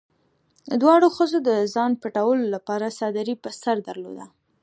دواړو 0.81 1.07
ښځو 1.17 1.37
د 1.47 1.49
ځان 1.73 1.91
پټولو 2.01 2.45
لپاره 2.55 2.95
څادري 2.97 3.35
په 3.43 3.49
سر 3.61 3.75
درلوده. 3.87 4.25